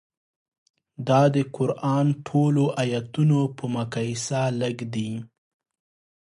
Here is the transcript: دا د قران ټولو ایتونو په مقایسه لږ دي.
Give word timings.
دا 1.07 1.21
د 1.35 1.37
قران 1.55 2.07
ټولو 2.27 2.63
ایتونو 2.81 3.39
په 3.57 3.65
مقایسه 3.77 4.41
لږ 4.61 4.77
دي. 4.93 5.11